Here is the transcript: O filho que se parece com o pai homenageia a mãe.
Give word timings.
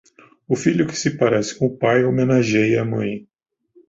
O 0.47 0.55
filho 0.55 0.87
que 0.87 0.97
se 0.97 1.15
parece 1.15 1.55
com 1.59 1.67
o 1.67 1.77
pai 1.77 2.03
homenageia 2.03 2.81
a 2.81 2.85
mãe. 2.85 3.27